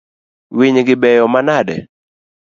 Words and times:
Winygi 0.57 0.95
beyo 1.01 1.25
manade? 1.33 1.77